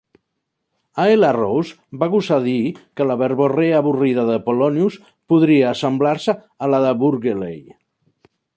A. 1.01 1.03
L. 1.15 1.25
Rowse 1.35 1.97
va 2.03 2.07
gosar 2.13 2.39
dir 2.45 2.55
que 3.01 3.07
la 3.09 3.17
verborrea 3.21 3.75
avorrida 3.83 4.25
de 4.31 4.39
Polonius 4.49 4.97
podria 5.33 5.69
assemblar-se 5.75 6.39
a 6.65 6.71
la 6.75 6.81
de 6.87 6.95
Burghley. 7.05 7.61